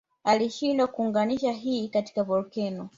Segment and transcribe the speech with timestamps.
[0.23, 2.89] Alishindwa kuunganisha hii katika volkeno